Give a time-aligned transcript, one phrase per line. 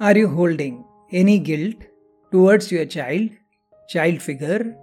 [0.00, 1.76] Are you holding any guilt
[2.32, 3.30] towards your child,
[3.88, 4.76] child figure,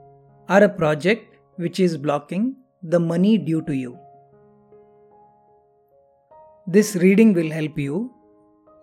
[0.49, 3.99] or a project which is blocking the money due to you?
[6.65, 8.13] This reading will help you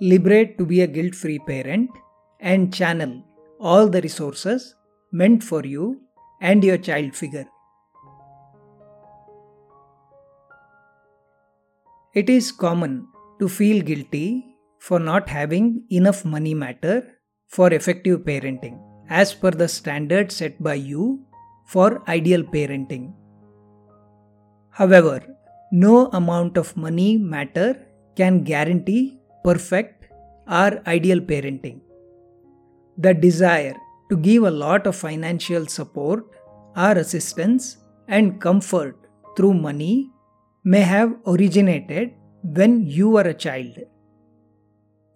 [0.02, 1.90] liberate to be a guilt free parent
[2.40, 3.22] and channel
[3.58, 4.74] all the resources
[5.10, 6.02] meant for you
[6.42, 7.46] and your child figure.
[12.12, 13.08] It is common
[13.38, 14.47] to feel guilty
[14.88, 15.66] for not having
[16.00, 16.96] enough money matter
[17.56, 18.76] for effective parenting
[19.20, 21.04] as per the standard set by you
[21.72, 23.04] for ideal parenting.
[24.70, 25.18] However,
[25.72, 27.68] no amount of money matter
[28.16, 30.06] can guarantee perfect
[30.60, 31.80] or ideal parenting.
[32.96, 33.76] The desire
[34.10, 36.24] to give a lot of financial support
[36.76, 37.76] or assistance
[38.08, 38.96] and comfort
[39.36, 40.10] through money
[40.64, 43.76] may have originated when you were a child.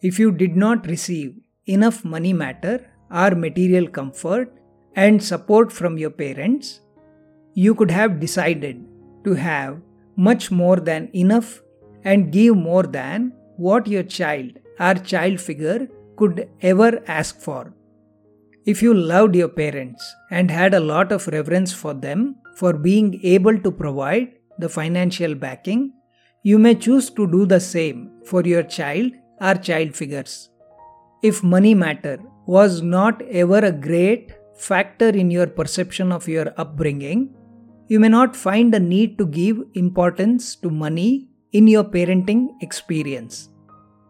[0.03, 4.53] If you did not receive enough money matter or material comfort
[4.97, 6.81] and support from your parents,
[7.55, 8.85] you could have decided
[9.23, 9.81] to have
[10.17, 11.63] much more than enough
[12.03, 17.73] and give more than what your child or child figure could ever ask for.
[18.67, 23.21] If you loved your parents and had a lot of reverence for them for being
[23.23, 25.93] able to provide the financial backing,
[26.43, 29.13] you may choose to do the same for your child
[29.43, 30.51] or child figures.
[31.23, 37.35] If money matter was not ever a great factor in your perception of your upbringing,
[37.89, 43.49] you may not find a need to give importance to money in your parenting experience.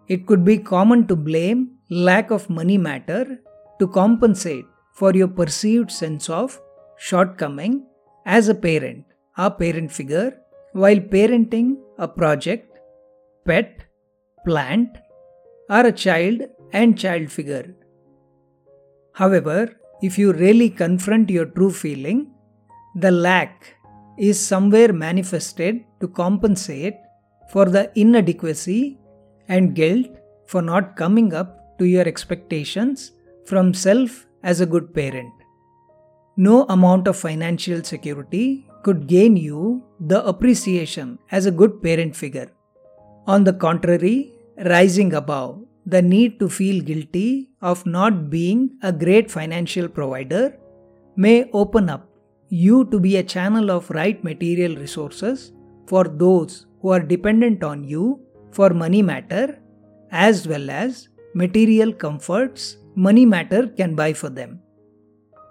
[0.08, 3.39] It could be common to blame lack of money matter
[3.78, 6.61] to compensate for your perceived sense of
[6.96, 7.86] shortcoming
[8.24, 9.05] as a parent,
[9.36, 10.39] a parent figure,
[10.72, 12.78] while parenting a project,
[13.46, 13.84] pet,
[14.46, 14.89] plant,
[15.76, 16.42] or a child
[16.72, 17.68] and child figure.
[19.20, 19.60] However,
[20.08, 22.18] if you really confront your true feeling,
[22.94, 23.77] the lack
[24.18, 26.96] is somewhere manifested to compensate
[27.52, 28.98] for the inadequacy
[29.48, 30.11] and guilt
[30.46, 33.12] for not coming up to your expectations
[33.46, 35.32] from self as a good parent.
[36.36, 42.50] No amount of financial security could gain you the appreciation as a good parent figure.
[43.27, 49.30] On the contrary, rising above the need to feel guilty of not being a great
[49.30, 50.57] financial provider
[51.17, 52.08] may open up
[52.48, 55.52] you to be a channel of right material resources
[55.86, 58.20] for those who are dependent on you
[58.51, 59.58] for money matter
[60.11, 64.61] as well as material comforts money matter can buy for them.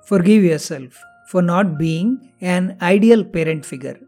[0.06, 4.00] Forgive yourself for not being an ideal parent figure.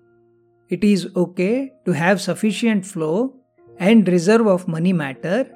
[0.69, 3.35] It is okay to have sufficient flow
[3.79, 5.47] and reserve of money matter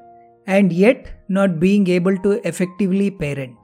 [0.45, 3.57] and yet not being able to effectively parent.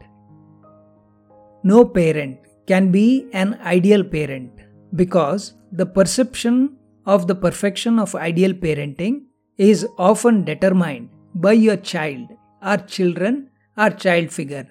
[1.63, 4.51] No parent can be an ideal parent
[4.95, 9.23] because the perception of the perfection of ideal parenting
[9.57, 12.27] is often determined by your child
[12.61, 14.67] or children or child figure.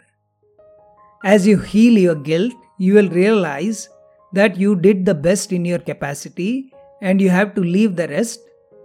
[1.24, 3.88] As you heal your guilt, you will realize
[4.32, 8.40] that you did the best in your capacity and you have to leave the rest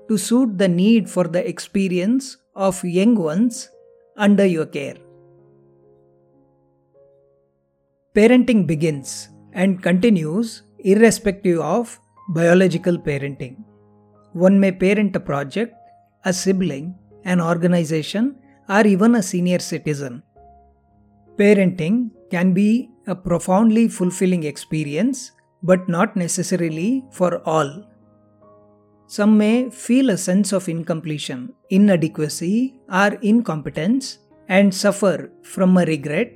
[0.08, 3.70] to suit the need for the experience of young ones
[4.16, 4.96] under your care.
[8.16, 13.58] Parenting begins and continues irrespective of biological parenting.
[14.34, 15.74] One may parent a project,
[16.26, 16.96] a sibling,
[17.26, 18.36] an organization,
[18.70, 20.24] or even a senior citizen.
[21.38, 25.32] Parenting can be a profoundly fulfilling experience,
[25.64, 27.86] but not necessarily for all.
[29.08, 34.20] Some may feel a sense of incompletion, inadequacy, or incompetence
[34.50, 36.34] and suffer from a regret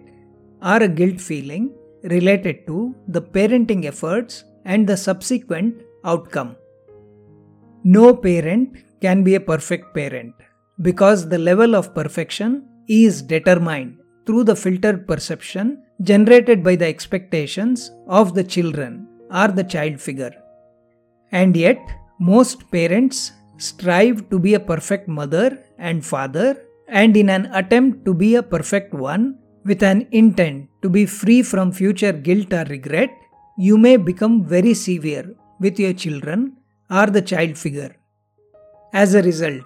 [0.64, 1.74] or a guilt feeling
[2.04, 6.56] related to the parenting efforts and the subsequent outcome.
[7.84, 10.34] No parent can be a perfect parent
[10.82, 17.92] because the level of perfection is determined through the filtered perception generated by the expectations
[18.08, 20.32] of the children or the child figure.
[21.32, 21.80] And yet,
[22.22, 28.14] most parents strive to be a perfect mother and father, and in an attempt to
[28.14, 33.10] be a perfect one, with an intent to be free from future guilt or regret,
[33.58, 36.58] you may become very severe with your children
[36.92, 37.96] or the child figure.
[38.94, 39.64] As a result,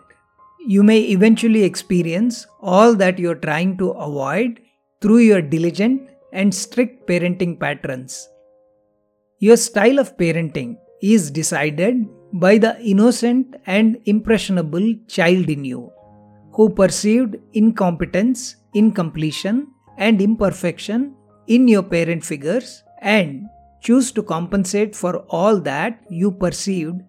[0.66, 4.62] you may eventually experience all that you're trying to avoid
[5.02, 8.30] through your diligent and strict parenting patterns.
[9.40, 15.92] Your style of parenting is decided by the innocent and impressionable child in you,
[16.54, 19.68] who perceived incompetence, incompletion,
[19.98, 21.16] and imperfection
[21.48, 23.48] in your parent figures and
[23.82, 27.02] choose to compensate for all that you perceived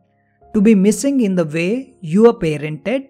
[0.55, 3.09] to be missing in the way you are parented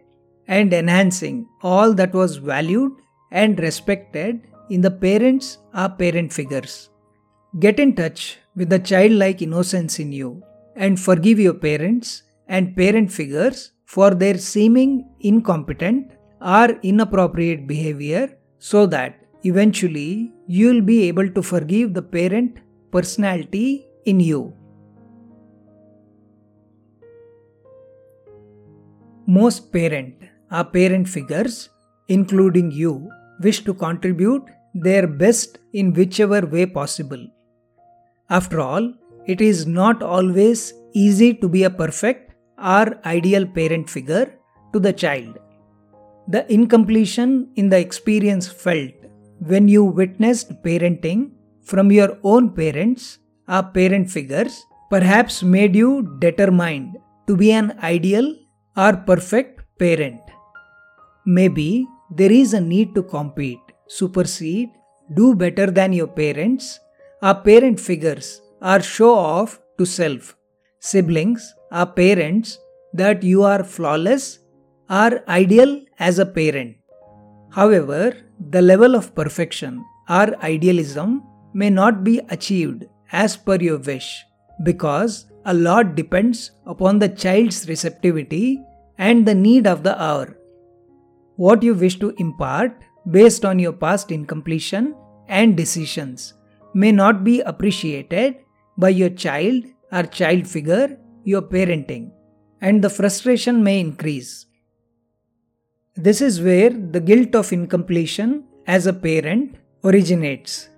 [0.48, 2.92] and enhancing all that was valued
[3.32, 6.90] and respected in the parents or parent figures.
[7.58, 10.42] Get in touch with the childlike innocence in you
[10.76, 18.28] and forgive your parents and parent figures for their seeming incompetent or inappropriate behavior
[18.58, 22.58] so that eventually you will be able to forgive the parent
[22.92, 24.54] personality in you.
[29.26, 30.14] Most parent
[30.52, 31.68] or parent figures,
[32.08, 34.44] including you, wish to contribute
[34.74, 37.26] their best in whichever way possible.
[38.30, 38.92] After all,
[39.26, 44.26] it is not always easy to be a perfect or ideal parent figure
[44.72, 45.38] to the child.
[46.28, 48.94] The incompletion in the experience felt
[49.38, 51.32] when you witnessed parenting
[51.64, 53.18] from your own parents
[53.48, 56.96] or parent figures perhaps made you determined
[57.26, 58.34] to be an ideal
[58.76, 60.20] or perfect parent.
[61.24, 63.58] Maybe there is a need to compete,
[63.88, 64.70] supersede,
[65.14, 66.78] do better than your parents
[67.22, 70.36] or parent figures or show off to self,
[70.78, 72.58] siblings or parents
[72.92, 74.38] that you are flawless
[74.88, 76.76] or ideal as a parent.
[77.50, 78.16] However,
[78.50, 81.22] the level of perfection or idealism
[81.54, 84.24] may not be achieved as per your wish
[84.62, 88.60] because a lot depends upon the child's receptivity
[88.98, 90.36] and the need of the hour.
[91.36, 94.94] What you wish to impart based on your past incompletion
[95.28, 96.34] and decisions
[96.74, 98.36] may not be appreciated
[98.76, 102.10] by your child or child figure you're parenting,
[102.60, 104.46] and the frustration may increase.
[105.94, 110.68] This is where the guilt of incompletion as a parent originates.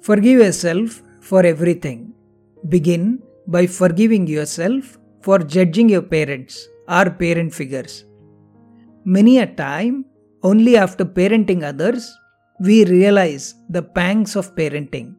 [0.00, 2.12] Forgive yourself for everything.
[2.68, 8.04] Begin by forgiving yourself for judging your parents or parent figures.
[9.04, 10.04] Many a time,
[10.42, 12.12] only after parenting others,
[12.60, 15.14] we realize the pangs of parenting.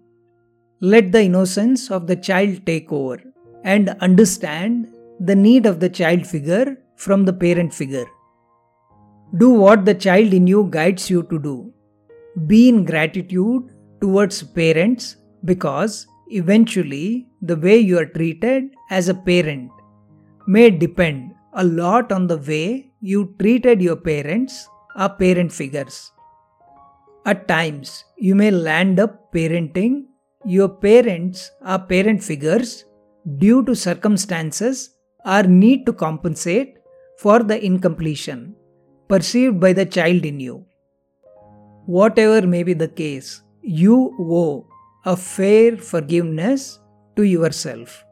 [0.79, 3.17] Let the innocence of the child take over
[3.63, 8.05] and understand the need of the child figure from the parent figure.
[9.37, 11.73] Do what the child in you guides you to do.
[12.45, 15.15] Be in gratitude towards parents
[15.45, 19.71] because eventually the way you are treated as a parent
[20.45, 26.11] may depend a lot on the way you treated your parents or parent figures.
[27.25, 30.05] At times, you may land up parenting
[30.45, 32.85] your parents or parent figures
[33.37, 34.95] due to circumstances
[35.25, 36.77] or need to compensate
[37.17, 38.55] for the incompletion
[39.07, 40.65] perceived by the child in you.
[41.85, 44.67] Whatever may be the case, you owe
[45.05, 46.79] a fair forgiveness
[47.15, 48.03] to yourself.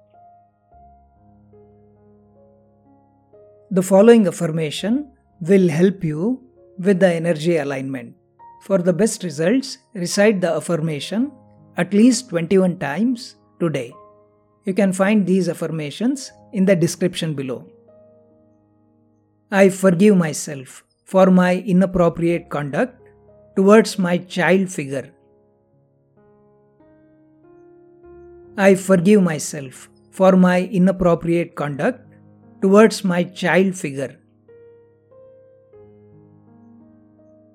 [3.72, 5.12] The following affirmation
[5.42, 6.42] will help you
[6.78, 8.16] with the energy alignment.
[8.64, 11.32] For the best results, recite the affirmation
[11.78, 13.94] at least 21 times today.
[14.66, 17.66] You can find these affirmations in the description below.
[19.52, 23.00] I forgive myself for my inappropriate conduct
[23.56, 25.12] towards my child figure.
[28.58, 32.00] I forgive myself for my inappropriate conduct
[32.62, 34.18] towards my child figure.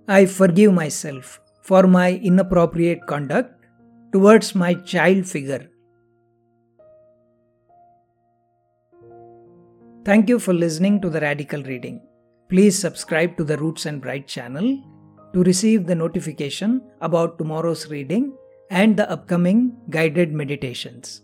[0.06, 3.59] I forgive myself for my inappropriate conduct
[4.12, 5.68] towards my child figure.
[10.04, 12.00] Thank you for listening to the Radical Reading.
[12.48, 14.82] Please subscribe to the Roots and Bright channel
[15.32, 18.36] to receive the notification about tomorrow's reading
[18.70, 21.22] and the upcoming guided meditations.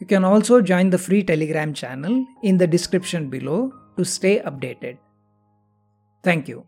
[0.00, 4.98] You can also join the free Telegram channel in the description below to stay updated.
[6.22, 6.66] Thank you.